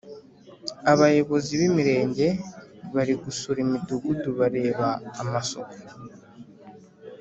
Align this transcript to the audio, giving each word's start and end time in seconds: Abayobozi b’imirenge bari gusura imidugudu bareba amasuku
Abayobozi 0.91 1.51
b’imirenge 1.59 2.27
bari 2.95 3.13
gusura 3.23 3.57
imidugudu 3.65 4.29
bareba 4.39 4.87
amasuku 5.21 5.77